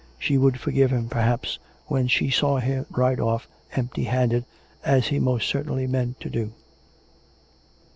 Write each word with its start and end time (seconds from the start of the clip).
She 0.17 0.35
would 0.35 0.59
forgive 0.59 0.89
him, 0.91 1.09
perhaps, 1.09 1.59
when 1.85 2.07
she 2.07 2.31
saw 2.31 2.57
him 2.57 2.87
ride 2.89 3.19
off 3.19 3.47
empty 3.75 4.05
handed, 4.05 4.45
as 4.83 5.09
he 5.09 5.19
most 5.19 5.47
certainly 5.47 5.85
meant 5.85 6.19
to 6.21 6.29
do. 6.31 6.53